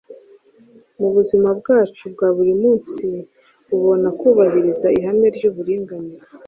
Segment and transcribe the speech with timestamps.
[0.99, 3.05] Mu buzima bwacu bwa buri munsi
[3.75, 6.23] ubona kubahiriza ihame ry’uburinganire